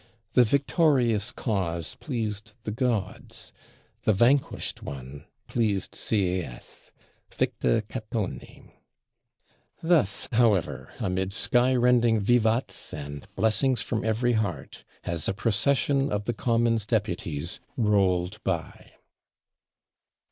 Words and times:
The 0.33 0.43
victorious 0.43 1.29
cause 1.31 1.93
pleased 1.93 2.53
the 2.63 2.71
gods, 2.71 3.53
the 4.01 4.11
vanquished 4.13 4.81
one 4.81 5.25
pleased 5.45 5.91
Sieyès 5.91 6.91
(victa 7.31 7.83
Catoni). 7.87 8.73
Thus, 9.83 10.27
however, 10.31 10.91
amid 10.99 11.31
sky 11.31 11.75
rending 11.75 12.19
vivats, 12.19 12.91
and 12.95 13.27
blessings 13.35 13.83
from 13.83 14.03
every 14.03 14.33
heart, 14.33 14.83
has 15.03 15.27
the 15.27 15.35
Procession 15.35 16.11
of 16.11 16.25
the 16.25 16.33
Commons 16.33 16.87
Deputies 16.87 17.59
rolled 17.77 18.43
by. 18.43 18.93